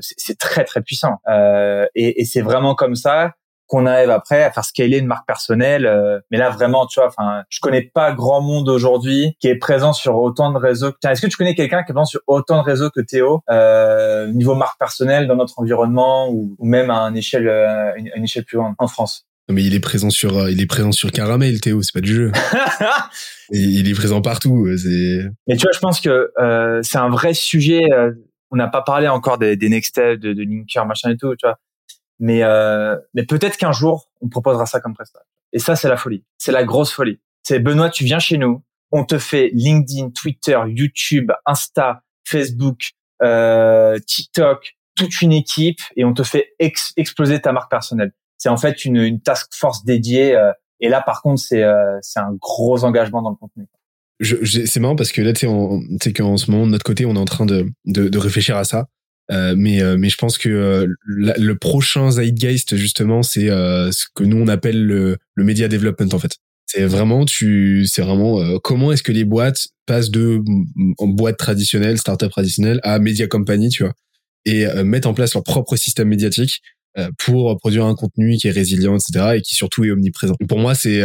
c'est 0.00 0.38
très 0.38 0.62
très 0.62 0.80
puissant. 0.80 1.16
Euh, 1.28 1.86
et, 1.96 2.20
et 2.20 2.24
c'est 2.24 2.40
vraiment 2.40 2.76
comme 2.76 2.94
ça 2.94 3.34
qu'on 3.70 3.86
arrive 3.86 4.10
après 4.10 4.42
à 4.42 4.50
faire 4.50 4.64
scaler 4.64 4.98
une 4.98 5.06
marque 5.06 5.26
personnelle. 5.26 5.86
Euh, 5.86 6.18
mais 6.30 6.38
là, 6.38 6.50
vraiment, 6.50 6.86
tu 6.86 6.98
vois, 6.98 7.08
enfin, 7.08 7.44
je 7.48 7.60
connais 7.60 7.82
pas 7.82 8.12
grand 8.12 8.40
monde 8.40 8.68
aujourd'hui 8.68 9.36
qui 9.38 9.46
est 9.46 9.56
présent 9.56 9.92
sur 9.92 10.16
autant 10.16 10.52
de 10.52 10.58
réseaux. 10.58 10.90
Tiens, 11.00 11.12
est-ce 11.12 11.22
que 11.22 11.28
tu 11.28 11.36
connais 11.36 11.54
quelqu'un 11.54 11.84
qui 11.84 11.92
est 11.92 11.94
présent 11.94 12.04
sur 12.04 12.20
autant 12.26 12.62
de 12.62 12.64
réseaux 12.64 12.90
que 12.90 13.00
Théo, 13.00 13.42
euh, 13.48 14.26
niveau 14.26 14.56
marque 14.56 14.76
personnelle 14.78 15.28
dans 15.28 15.36
notre 15.36 15.60
environnement 15.60 16.28
ou, 16.30 16.56
même 16.60 16.90
à 16.90 17.02
une 17.02 17.16
échelle, 17.16 17.46
euh, 17.46 17.92
une, 17.96 18.24
échelle 18.24 18.44
plus 18.44 18.58
grande 18.58 18.74
en 18.78 18.88
France? 18.88 19.28
Mais 19.48 19.62
il 19.62 19.74
est 19.74 19.80
présent 19.80 20.10
sur, 20.10 20.36
euh, 20.36 20.50
il 20.50 20.60
est 20.60 20.66
présent 20.66 20.90
sur 20.90 21.12
Caramel, 21.12 21.60
Théo, 21.60 21.80
c'est 21.82 21.94
pas 21.94 22.00
du 22.00 22.12
jeu. 22.12 22.32
Et 23.52 23.58
il 23.58 23.88
est 23.88 23.94
présent 23.94 24.20
partout. 24.20 24.68
C'est. 24.76 25.22
Mais 25.46 25.56
tu 25.56 25.62
vois, 25.62 25.72
je 25.72 25.78
pense 25.78 26.00
que 26.00 26.32
euh, 26.40 26.80
c'est 26.82 26.98
un 26.98 27.08
vrai 27.08 27.34
sujet. 27.34 27.82
on 28.50 28.56
n'a 28.56 28.66
pas 28.66 28.82
parlé 28.82 29.06
encore 29.06 29.38
des, 29.38 29.56
des 29.56 29.68
next 29.68 29.90
steps, 29.90 30.18
de, 30.20 30.32
de 30.32 30.42
linker, 30.42 30.86
machin 30.86 31.10
et 31.10 31.16
tout. 31.16 31.36
Tu 31.36 31.46
vois, 31.46 31.56
mais, 32.20 32.42
euh, 32.42 32.96
mais 33.14 33.24
peut-être 33.24 33.56
qu'un 33.56 33.72
jour, 33.72 34.08
on 34.20 34.28
proposera 34.28 34.66
ça 34.66 34.80
comme 34.80 34.94
prestation. 34.94 35.26
Et 35.52 35.58
ça, 35.58 35.74
c'est 35.74 35.88
la 35.88 35.96
folie. 35.96 36.24
C'est 36.38 36.52
la 36.52 36.64
grosse 36.64 36.92
folie. 36.92 37.18
C'est 37.42 37.58
Benoît, 37.58 37.90
tu 37.90 38.04
viens 38.04 38.18
chez 38.18 38.38
nous, 38.38 38.62
on 38.92 39.04
te 39.04 39.18
fait 39.18 39.50
LinkedIn, 39.54 40.10
Twitter, 40.10 40.58
YouTube, 40.68 41.32
Insta, 41.46 42.02
Facebook, 42.24 42.90
euh, 43.22 43.98
TikTok, 44.06 44.76
toute 44.96 45.22
une 45.22 45.32
équipe, 45.32 45.80
et 45.96 46.04
on 46.04 46.12
te 46.12 46.22
fait 46.22 46.54
exploser 46.58 47.40
ta 47.40 47.52
marque 47.52 47.70
personnelle. 47.70 48.12
C'est 48.36 48.50
en 48.50 48.58
fait 48.58 48.84
une, 48.84 48.96
une 48.96 49.20
task 49.20 49.48
force 49.54 49.84
dédiée. 49.84 50.36
Euh, 50.36 50.52
et 50.80 50.88
là, 50.88 51.00
par 51.00 51.22
contre, 51.22 51.40
c'est 51.40 51.62
euh, 51.62 51.98
un 52.16 52.34
gros 52.34 52.84
engagement 52.84 53.22
dans 53.22 53.30
le 53.30 53.36
contenu. 53.36 53.66
c'est 54.44 54.80
marrant 54.80 54.96
parce 54.96 55.12
que 55.12 55.22
là, 55.22 55.32
tu 55.32 55.46
sais 56.02 56.12
qu'en 56.12 56.36
ce 56.36 56.50
moment, 56.50 56.66
de 56.66 56.72
notre 56.72 56.84
côté, 56.84 57.06
on 57.06 57.14
est 57.14 57.18
en 57.18 57.24
train 57.24 57.46
de, 57.46 57.66
de, 57.86 58.08
de 58.08 58.18
réfléchir 58.18 58.56
à 58.56 58.64
ça. 58.64 58.86
Euh, 59.30 59.54
mais, 59.56 59.80
euh, 59.80 59.96
mais 59.96 60.08
je 60.08 60.16
pense 60.16 60.38
que 60.38 60.48
euh, 60.48 60.86
le 61.06 61.54
prochain 61.54 62.10
Zeitgeist, 62.10 62.76
justement, 62.76 63.22
c'est 63.22 63.48
euh, 63.48 63.92
ce 63.92 64.06
que 64.14 64.24
nous, 64.24 64.36
on 64.36 64.48
appelle 64.48 64.84
le, 64.84 65.18
le 65.34 65.44
media 65.44 65.68
development, 65.68 66.12
en 66.14 66.18
fait. 66.18 66.36
C'est 66.66 66.84
vraiment, 66.84 67.24
tu, 67.24 67.86
c'est 67.86 68.02
vraiment 68.02 68.40
euh, 68.40 68.58
comment 68.62 68.92
est-ce 68.92 69.02
que 69.02 69.12
les 69.12 69.24
boîtes 69.24 69.68
passent 69.86 70.10
de 70.10 70.42
mm, 70.44 70.94
en 70.98 71.06
boîte 71.08 71.36
traditionnelle, 71.36 71.98
startup 71.98 72.30
traditionnelle, 72.30 72.80
à 72.82 72.98
media 72.98 73.26
company, 73.28 73.68
tu 73.68 73.84
vois, 73.84 73.92
et 74.46 74.64
mettent 74.84 75.06
en 75.06 75.14
place 75.14 75.34
leur 75.34 75.44
propre 75.44 75.76
système 75.76 76.08
médiatique 76.08 76.62
pour 77.18 77.56
produire 77.58 77.84
un 77.84 77.94
contenu 77.94 78.36
qui 78.36 78.48
est 78.48 78.52
résilient, 78.52 78.96
etc., 78.96 79.36
et 79.36 79.42
qui 79.42 79.54
surtout 79.54 79.84
est 79.84 79.90
omniprésent. 79.90 80.34
Pour 80.48 80.58
moi, 80.58 80.74
c'est 80.74 81.02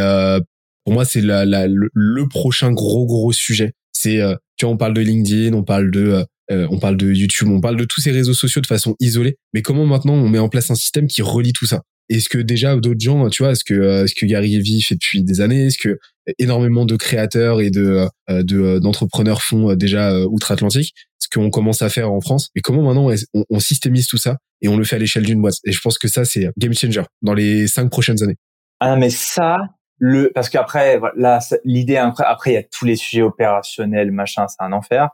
pour 0.85 0.93
moi, 0.93 1.03
c'est 1.03 1.19
la, 1.21 1.43
la, 1.45 1.67
le, 1.67 1.89
le 1.93 2.27
prochain 2.29 2.71
gros 2.71 3.05
gros 3.05 3.33
sujet. 3.33 3.73
C'est, 3.91 4.19
tu 4.55 4.65
vois, 4.65 4.73
on 4.73 4.77
parle 4.77 4.93
de 4.93 5.01
LinkedIn, 5.01 5.53
on 5.53 5.63
parle 5.63 5.91
de, 5.91 6.25
euh, 6.51 6.67
on 6.69 6.79
parle 6.79 6.97
de 6.97 7.11
YouTube, 7.11 7.49
on 7.49 7.61
parle 7.61 7.77
de 7.77 7.85
tous 7.85 8.01
ces 8.01 8.11
réseaux 8.11 8.33
sociaux 8.33 8.61
de 8.61 8.67
façon 8.67 8.95
isolée. 8.99 9.37
Mais 9.53 9.61
comment 9.61 9.85
maintenant 9.85 10.13
on 10.13 10.29
met 10.29 10.39
en 10.39 10.49
place 10.49 10.71
un 10.71 10.75
système 10.75 11.07
qui 11.07 11.21
relie 11.21 11.53
tout 11.53 11.65
ça? 11.65 11.81
Est-ce 12.09 12.29
que 12.29 12.37
déjà 12.37 12.75
d'autres 12.75 12.99
gens, 12.99 13.29
tu 13.29 13.41
vois, 13.41 13.53
est-ce 13.53 13.63
que 13.63 13.73
euh, 13.73 14.05
ce 14.05 14.13
que 14.13 14.27
Gary 14.27 14.59
Vee 14.59 14.81
fait 14.81 14.95
depuis 14.95 15.23
des 15.23 15.41
années, 15.41 15.65
est-ce 15.65 15.79
que 15.79 15.97
énormément 16.37 16.85
de 16.85 16.95
créateurs 16.95 17.61
et 17.61 17.71
de 17.71 18.07
euh, 18.29 18.43
euh, 18.51 18.79
d'entrepreneurs 18.79 19.41
font 19.41 19.73
déjà 19.75 20.19
outre-Atlantique? 20.19 20.93
Ce 21.17 21.27
qu'on 21.33 21.49
commence 21.49 21.81
à 21.81 21.89
faire 21.89 22.11
en 22.11 22.21
France? 22.21 22.49
Mais 22.55 22.61
comment 22.61 22.83
maintenant 22.83 23.09
on, 23.33 23.45
on 23.49 23.59
systémise 23.59 24.05
tout 24.05 24.17
ça 24.17 24.37
et 24.61 24.67
on 24.67 24.77
le 24.77 24.83
fait 24.83 24.97
à 24.97 24.99
l'échelle 24.99 25.23
d'une 25.23 25.41
boîte? 25.41 25.55
Et 25.65 25.71
je 25.71 25.81
pense 25.81 25.97
que 25.97 26.07
ça 26.07 26.25
c'est 26.25 26.47
game 26.59 26.73
changer 26.73 27.01
dans 27.23 27.33
les 27.33 27.67
cinq 27.67 27.89
prochaines 27.89 28.21
années. 28.21 28.35
Ah 28.79 28.95
mais 28.97 29.09
ça, 29.09 29.57
le 29.97 30.31
parce 30.33 30.49
qu'après, 30.49 30.99
là, 31.15 31.39
l'idée 31.63 31.97
après, 31.97 32.51
il 32.51 32.53
y 32.53 32.57
a 32.57 32.63
tous 32.63 32.85
les 32.85 32.95
sujets 32.95 33.21
opérationnels, 33.21 34.11
machin, 34.11 34.47
c'est 34.47 34.61
un 34.61 34.73
enfer. 34.73 35.09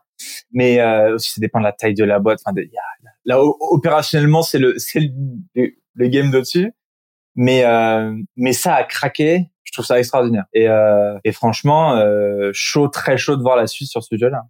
Mais 0.51 0.79
euh, 0.79 1.15
aussi, 1.15 1.31
ça 1.31 1.41
dépend 1.41 1.59
de 1.59 1.65
la 1.65 1.71
taille 1.71 1.93
de 1.93 2.03
la 2.03 2.19
boîte. 2.19 2.39
Enfin, 2.45 2.53
de- 2.53 2.67
là, 3.25 3.39
opérationnellement, 3.41 4.41
c'est 4.43 4.59
le, 4.59 4.77
c'est 4.77 4.99
le, 5.55 5.69
le 5.95 6.07
game 6.07 6.31
dessus. 6.31 6.73
Mais 7.35 7.63
euh, 7.65 8.15
mais 8.35 8.53
ça 8.53 8.75
a 8.75 8.83
craqué. 8.83 9.51
Je 9.63 9.71
trouve 9.71 9.85
ça 9.85 9.99
extraordinaire. 9.99 10.45
Et 10.53 10.67
euh, 10.67 11.17
et 11.23 11.31
franchement, 11.31 11.95
euh, 11.95 12.51
chaud, 12.53 12.87
très 12.89 13.17
chaud 13.17 13.37
de 13.37 13.41
voir 13.41 13.55
la 13.55 13.67
suite 13.67 13.89
sur 13.89 14.03
ce 14.03 14.09
sujet-là. 14.09 14.43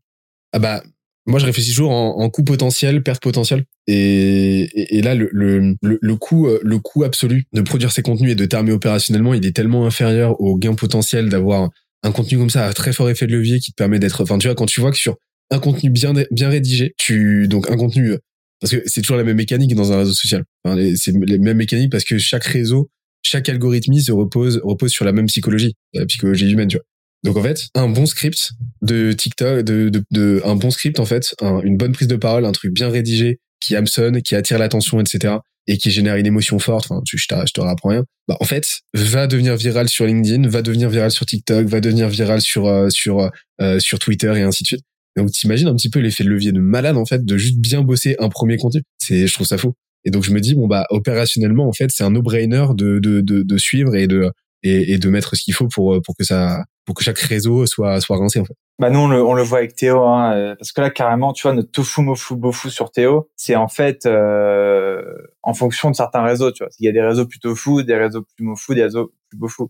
Ah 0.54 0.60
bah, 0.60 0.82
moi, 1.28 1.40
je 1.40 1.46
réfléchis 1.46 1.70
toujours 1.70 1.92
en, 1.92 2.18
en 2.20 2.30
coût 2.30 2.44
potentiel, 2.44 3.04
perte 3.04 3.22
potentielle. 3.22 3.66
Et, 3.88 4.98
et, 4.98 5.02
là, 5.02 5.14
le, 5.14 5.30
le, 5.32 5.76
le, 5.82 6.16
coût, 6.16 6.48
euh, 6.48 6.60
le 6.64 6.80
coût 6.80 7.04
absolu 7.04 7.46
de 7.54 7.62
produire 7.62 7.92
ces 7.92 8.02
contenus 8.02 8.32
et 8.32 8.36
de 8.36 8.46
t'armer 8.46 8.72
opérationnellement, 8.72 9.34
il 9.34 9.46
est 9.46 9.56
tellement 9.56 9.86
inférieur 9.86 10.40
au 10.42 10.58
gain 10.58 10.74
potentiel 10.74 11.30
d'avoir 11.30 11.70
un 12.04 12.12
contenu 12.12 12.38
comme 12.38 12.50
ça 12.50 12.66
à 12.66 12.74
très 12.74 12.94
fort 12.94 13.10
effet 13.10 13.28
de 13.28 13.34
levier 13.34 13.60
qui 13.60 13.72
te 13.72 13.76
permet 13.76 14.00
d'être, 14.00 14.24
enfin, 14.24 14.38
tu 14.40 14.48
vois, 14.48 14.56
quand 14.56 14.66
tu 14.66 14.82
vois 14.82 14.92
que 14.92 14.98
sur 14.98 15.18
un 15.52 15.60
contenu 15.60 15.90
bien, 15.92 16.14
bien 16.32 16.50
rédigé, 16.50 16.96
tu, 16.98 17.48
donc 17.48 17.70
un 17.70 17.76
contenu, 17.76 18.16
parce 18.60 18.72
que 18.72 18.82
c'est 18.86 19.02
toujours 19.02 19.18
la 19.18 19.24
même 19.24 19.38
mécanique 19.38 19.76
dans 19.76 19.92
un 19.92 19.98
réseau 19.98 20.14
social. 20.14 20.44
Enfin, 20.64 20.82
c'est 20.96 21.14
les 21.26 21.38
mêmes 21.38 21.58
mécaniques 21.58 21.92
parce 21.92 22.04
que 22.04 22.18
chaque 22.18 22.46
réseau, 22.46 22.90
chaque 23.22 23.50
algorithme 23.50 23.94
se 24.00 24.12
repose, 24.12 24.62
repose 24.64 24.92
sur 24.92 25.06
la 25.06 25.12
même 25.12 25.28
psychologie, 25.28 25.76
la 25.94 26.06
psychologie 26.06 26.50
humaine, 26.50 26.70
tu 26.70 26.78
vois. 26.78 26.86
Donc 27.24 27.38
en 27.38 27.44
fait, 27.44 27.68
un 27.76 27.88
bon 27.90 28.06
script 28.06 28.52
de 28.82 29.12
TikTok, 29.12 29.64
de, 29.64 29.90
de, 29.90 30.04
de 30.12 30.42
un 30.44 30.56
bon 30.56 30.72
script 30.72 31.00
en 31.00 31.06
fait, 31.06 31.36
un- 31.42 31.62
une 31.62 31.78
bonne 31.78 31.92
prise 31.92 32.08
de 32.08 32.16
parole, 32.16 32.46
un 32.46 32.52
truc 32.52 32.74
bien 32.74 32.90
rédigé 32.90 33.40
qui 33.60 33.76
hameçonne, 33.76 34.22
qui 34.24 34.36
attire 34.36 34.58
l'attention, 34.58 35.00
etc. 35.00 35.36
et 35.68 35.78
qui 35.78 35.92
génère 35.92 36.16
une 36.16 36.26
émotion 36.26 36.58
forte. 36.58 36.88
Enfin, 36.90 37.02
tu, 37.06 37.18
je, 37.20 37.26
je 37.30 37.54
te 37.54 37.62
rapprends 37.62 37.90
rien. 37.90 38.06
Bah 38.28 38.38
en 38.40 38.46
fait, 38.46 38.66
va 38.96 39.28
devenir 39.28 39.56
viral 39.56 39.88
sur 39.88 40.06
LinkedIn, 40.08 40.48
va 40.50 40.64
devenir 40.64 40.90
viral 40.90 41.12
sur 41.12 41.26
TikTok, 41.28 41.68
va 41.68 41.80
devenir 41.80 42.10
viral 42.10 42.42
sur 42.42 42.66
euh, 42.68 42.90
sur 42.90 43.30
euh, 43.62 43.80
sur 43.80 44.00
Twitter 44.00 44.34
et 44.36 44.42
ainsi 44.42 44.64
de 44.64 44.68
suite. 44.68 44.82
Donc 45.16 45.30
t'imagines 45.32 45.68
un 45.68 45.76
petit 45.76 45.90
peu 45.90 46.00
l'effet 46.00 46.24
de 46.24 46.30
levier 46.30 46.52
de 46.54 46.60
malade 46.60 46.98
en 46.98 47.06
fait 47.06 47.24
de 47.24 47.38
juste 47.38 47.58
bien 47.60 47.82
bosser 47.84 48.16
un 48.18 48.30
premier 48.30 48.58
contenu. 48.58 48.82
C'est 48.98 49.28
je 49.28 49.34
trouve 49.34 49.46
ça 49.46 49.58
fou. 49.60 49.74
Et 50.06 50.10
donc 50.10 50.24
je 50.24 50.32
me 50.32 50.40
dis 50.40 50.56
bon 50.56 50.66
bah 50.68 50.88
opérationnellement 50.90 51.68
en 51.68 51.74
fait 51.74 51.92
c'est 51.92 52.04
un 52.04 52.10
no-brainer 52.12 52.66
de 52.74 52.98
de 52.98 53.22
de, 53.22 53.44
de 53.44 53.58
suivre 53.60 53.96
et 53.96 54.08
de 54.08 54.32
et 54.64 54.98
de 54.98 55.10
mettre 55.10 55.36
ce 55.36 55.44
qu'il 55.44 55.54
faut 55.54 55.68
pour 55.68 56.00
pour 56.04 56.16
que 56.16 56.24
ça 56.24 56.64
pour 56.86 56.96
que 56.96 57.04
chaque 57.04 57.20
réseau 57.20 57.66
soit 57.66 58.00
soit 58.02 58.18
rincé 58.18 58.40
en 58.40 58.46
fait. 58.46 58.56
Bah 58.80 58.90
nous 58.90 59.00
on 59.00 59.08
le, 59.08 59.24
on 59.24 59.34
le 59.34 59.44
voit 59.44 59.60
avec 59.60 59.76
Théo, 59.76 60.02
hein, 60.04 60.34
euh, 60.36 60.56
parce 60.56 60.72
que 60.72 60.82
là 60.82 60.90
carrément, 60.90 61.34
tu 61.34 61.44
vois, 61.44 61.54
notre 61.54 61.70
tofu 61.72 62.02
mofu 62.02 62.36
bofu 62.36 62.70
sur 62.72 62.92
Théo, 62.92 63.30
c'est 63.36 63.56
en 63.56 63.68
fait 63.68 64.06
euh, 64.08 65.04
en 65.44 65.54
fonction 65.54 65.92
de 65.92 65.96
certains 65.96 66.24
réseaux, 66.24 66.52
tu 66.52 66.64
vois. 66.64 66.72
Il 66.80 66.86
y 66.86 66.90
a 66.90 66.92
des 66.92 67.02
réseaux 67.02 67.28
plutôt 67.28 67.54
fous, 67.56 67.84
des 67.84 67.96
réseaux 67.96 68.24
plus 68.36 68.44
mofu, 68.46 68.74
des 68.74 68.84
réseaux 68.84 69.14
plus 69.30 69.38
bofu. 69.38 69.64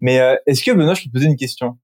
Mais 0.00 0.20
euh, 0.20 0.36
est-ce 0.46 0.62
que 0.62 0.70
Benoît, 0.72 0.92
je 0.94 1.02
peux 1.04 1.08
te 1.08 1.12
poser 1.14 1.26
une 1.26 1.36
question? 1.36 1.78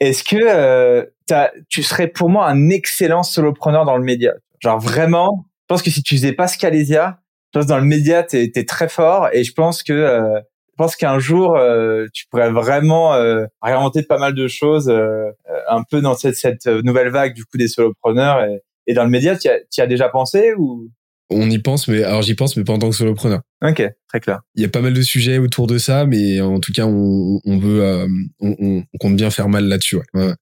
Est-ce 0.00 0.24
que 0.24 0.36
euh, 0.42 1.04
t'as- 1.26 1.52
tu 1.68 1.82
serais 1.82 2.08
pour 2.08 2.30
moi 2.30 2.48
un 2.48 2.70
excellent 2.70 3.22
solopreneur 3.22 3.84
dans 3.84 3.98
le 3.98 4.04
média? 4.04 4.32
Genre 4.60 4.78
vraiment, 4.80 5.44
je 5.62 5.64
pense 5.68 5.82
que 5.82 5.90
si 5.90 6.02
tu 6.02 6.14
faisais 6.16 6.32
pas 6.32 6.48
Scalesia, 6.48 7.20
je 7.52 7.58
pense 7.58 7.64
que 7.66 7.68
dans 7.68 7.78
le 7.78 7.84
média 7.84 8.22
t'es 8.22 8.50
es 8.54 8.64
très 8.64 8.88
fort 8.88 9.28
et 9.32 9.44
je 9.44 9.52
pense 9.52 9.82
que 9.82 9.92
euh, 9.92 10.40
je 10.72 10.76
pense 10.84 10.96
qu'un 10.96 11.18
jour 11.18 11.56
euh, 11.56 12.06
tu 12.12 12.24
pourrais 12.30 12.50
vraiment 12.50 13.14
euh, 13.14 13.44
réinventer 13.60 14.02
pas 14.02 14.18
mal 14.18 14.34
de 14.34 14.48
choses 14.48 14.88
euh, 14.88 15.26
euh, 15.50 15.60
un 15.68 15.82
peu 15.82 16.00
dans 16.00 16.14
cette, 16.14 16.36
cette 16.36 16.66
nouvelle 16.66 17.08
vague 17.10 17.34
du 17.34 17.44
coup 17.44 17.58
des 17.58 17.68
solopreneurs 17.68 18.44
et, 18.44 18.60
et 18.86 18.94
dans 18.94 19.04
le 19.04 19.10
média 19.10 19.36
tu 19.36 19.48
y, 19.48 19.50
as- 19.50 19.60
t'y 19.70 19.80
as 19.82 19.86
déjà 19.86 20.08
pensé 20.08 20.54
ou? 20.56 20.88
On 21.32 21.48
y 21.50 21.58
pense 21.58 21.86
mais 21.86 22.02
alors 22.02 22.22
j'y 22.22 22.34
pense 22.34 22.56
mais 22.56 22.64
pas 22.64 22.72
en 22.72 22.78
tant 22.78 22.90
que 22.90 22.96
solopreneur. 22.96 23.40
Ok, 23.62 23.82
très 24.08 24.20
clair. 24.20 24.40
Il 24.56 24.62
y 24.62 24.64
a 24.64 24.68
pas 24.68 24.80
mal 24.80 24.94
de 24.94 25.02
sujets 25.02 25.38
autour 25.38 25.66
de 25.66 25.78
ça 25.78 26.06
mais 26.06 26.40
en 26.40 26.58
tout 26.60 26.72
cas 26.72 26.86
on, 26.86 27.40
on 27.44 27.58
veut 27.58 27.82
euh, 27.84 28.08
on, 28.40 28.56
on- 28.58 28.82
compte 28.98 29.16
bien 29.16 29.30
faire 29.30 29.48
mal 29.48 29.66
là-dessus 29.66 29.96
ouais. 29.96 30.02
Ouais. 30.14 30.32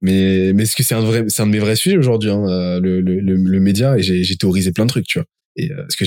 Mais 0.00 0.52
mais 0.54 0.64
est-ce 0.64 0.74
que 0.74 0.82
c'est 0.82 0.94
un 0.94 1.00
vrai 1.00 1.24
c'est 1.28 1.42
un 1.42 1.46
de 1.46 1.52
mes 1.52 1.58
vrais 1.60 1.76
sujets 1.76 1.96
aujourd'hui 1.96 2.30
hein, 2.30 2.44
euh, 2.48 2.80
le, 2.80 3.00
le, 3.00 3.20
le, 3.20 3.34
le 3.36 3.60
média? 3.60 3.96
Et 3.96 4.02
j'ai 4.02 4.24
j'ai 4.24 4.36
théorisé 4.36 4.72
plein 4.72 4.84
de 4.84 4.90
trucs 4.90 5.06
tu 5.06 5.18
vois. 5.18 5.26
Et 5.56 5.70
euh, 5.70 5.76
parce 5.82 5.96
que 5.96 6.04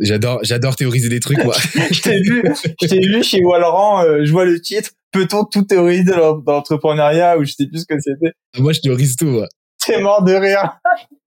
j'adore 0.00 0.40
j'adore 0.42 0.76
théoriser 0.76 1.08
des 1.08 1.20
trucs 1.20 1.42
moi. 1.42 1.56
je 1.90 2.00
t'ai 2.02 2.20
vu, 2.20 2.42
je 2.82 2.86
t'ai 2.86 3.00
vu 3.00 3.22
chez 3.22 3.40
Wallerand, 3.42 4.02
euh, 4.04 4.24
je 4.24 4.30
vois 4.32 4.44
le 4.44 4.60
titre. 4.60 4.90
Peut-on 5.12 5.44
tout 5.44 5.62
théoriser 5.62 6.04
dans, 6.04 6.42
l'entrepreneuriat 6.46 7.38
ou 7.38 7.44
je 7.44 7.52
sais 7.52 7.66
plus 7.66 7.80
ce 7.80 7.86
que 7.86 7.98
c'était? 8.00 8.32
moi 8.58 8.72
je 8.72 8.80
théorise 8.80 9.16
tout. 9.16 9.26
moi. 9.26 9.48
T'es 9.84 10.00
mort 10.02 10.22
de 10.22 10.34
rire. 10.34 10.78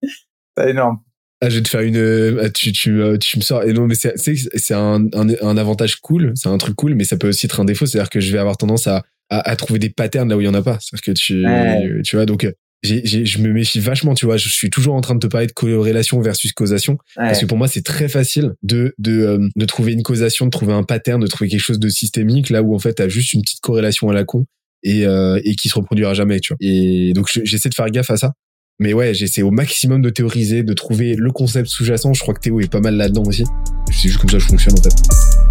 C'est 0.57 0.69
énorme. 0.69 0.99
Ah, 1.43 1.49
je 1.49 1.55
vais 1.57 1.63
te 1.63 1.69
faire 1.69 1.81
une. 1.81 1.97
euh, 1.97 2.49
Tu, 2.53 2.71
tu, 2.71 3.01
euh, 3.01 3.17
tu 3.17 3.37
me 3.39 3.41
sors. 3.41 3.63
Et 3.63 3.73
non, 3.73 3.87
mais 3.87 3.95
c'est 3.95 4.13
c'est 4.15 4.73
un, 4.75 5.07
un, 5.13 5.27
un 5.41 5.57
avantage 5.57 5.95
cool, 5.95 6.33
c'est 6.35 6.49
un 6.49 6.57
truc 6.59 6.75
cool, 6.75 6.93
mais 6.93 7.03
ça 7.03 7.17
peut 7.17 7.29
aussi 7.29 7.47
être 7.47 7.59
un 7.59 7.65
défaut. 7.65 7.87
C'est-à-dire 7.87 8.11
que 8.11 8.19
je 8.19 8.31
vais 8.31 8.37
avoir 8.37 8.57
tendance 8.57 8.85
à, 8.85 9.03
à, 9.31 9.49
à 9.49 9.55
trouver 9.55 9.79
des 9.79 9.89
patterns 9.89 10.29
là 10.29 10.37
où 10.37 10.41
il 10.41 10.45
y 10.45 10.47
en 10.47 10.53
a 10.53 10.61
pas. 10.61 10.77
C'est-à-dire 10.79 11.01
que 11.03 11.11
tu, 11.19 11.43
Ouais. 11.47 12.01
tu 12.03 12.15
vois, 12.15 12.27
donc 12.27 12.43
euh, 12.43 12.51
j'ai, 12.83 13.01
j'ai, 13.05 13.25
je 13.25 13.39
me 13.39 13.51
méfie 13.53 13.79
vachement. 13.79 14.13
Tu 14.15 14.25
vois, 14.25 14.37
je 14.37 14.49
suis 14.49 14.69
toujours 14.69 14.95
en 14.95 15.01
train 15.01 15.13
de 15.15 15.19
te 15.19 15.27
parler 15.27 15.47
de 15.47 15.51
corrélation 15.51 16.19
versus 16.21 16.51
causation, 16.53 16.93
Ouais. 17.17 17.25
parce 17.27 17.39
que 17.39 17.45
pour 17.45 17.57
moi 17.57 17.67
c'est 17.67 17.83
très 17.83 18.09
facile 18.09 18.53
de 18.63 18.93
de 18.97 19.11
euh, 19.21 19.47
de 19.55 19.65
trouver 19.65 19.93
une 19.93 20.03
causation, 20.03 20.45
de 20.45 20.51
trouver 20.51 20.73
un 20.73 20.83
pattern, 20.83 21.21
de 21.21 21.27
trouver 21.27 21.49
quelque 21.49 21.59
chose 21.61 21.79
de 21.79 21.89
systémique 21.89 22.49
là 22.49 22.63
où 22.63 22.73
en 22.75 22.79
fait 22.79 22.93
t'as 22.95 23.07
juste 23.09 23.33
une 23.33 23.41
petite 23.41 23.59
corrélation 23.61 24.09
à 24.09 24.13
la 24.13 24.23
con 24.23 24.45
et 24.83 25.05
euh, 25.05 25.39
et 25.43 25.55
qui 25.55 25.69
se 25.69 25.75
reproduira 25.75 26.13
jamais. 26.13 26.39
Tu 26.39 26.53
vois. 26.53 26.57
Et 26.59 27.13
donc 27.13 27.27
je- 27.31 27.41
j'essaie 27.43 27.69
de 27.69 27.75
faire 27.75 27.87
gaffe 27.89 28.09
à 28.09 28.17
ça. 28.17 28.33
Mais 28.79 28.93
ouais, 28.93 29.13
j'essaie 29.13 29.43
au 29.43 29.51
maximum 29.51 30.01
de 30.01 30.09
théoriser, 30.09 30.63
de 30.63 30.73
trouver 30.73 31.13
le 31.15 31.31
concept 31.31 31.67
sous-jacent. 31.67 32.13
Je 32.15 32.21
crois 32.21 32.33
que 32.33 32.39
Théo 32.39 32.59
est 32.61 32.71
pas 32.71 32.79
mal 32.79 32.95
là-dedans 32.95 33.23
aussi. 33.27 33.43
C'est 33.91 34.07
juste 34.07 34.17
comme 34.17 34.29
ça 34.29 34.37
que 34.37 34.43
je 34.43 34.47
fonctionne 34.47 34.73
en 34.73 34.81
fait. 34.81 35.50